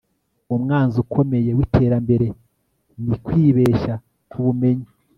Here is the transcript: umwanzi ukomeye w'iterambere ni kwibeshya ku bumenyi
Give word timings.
umwanzi 0.55 0.95
ukomeye 1.03 1.49
w'iterambere 1.57 2.27
ni 3.05 3.15
kwibeshya 3.25 3.93
ku 4.29 4.37
bumenyi 4.45 4.87